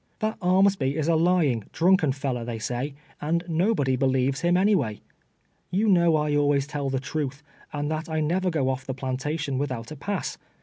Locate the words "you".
5.69-5.87